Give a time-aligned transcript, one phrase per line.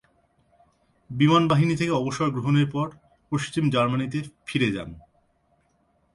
[1.09, 2.87] বিমান বাহিনী থেকে অবসর গ্রহণের পর
[3.31, 4.89] পশ্চিম জার্মানিতে ফিরে যান।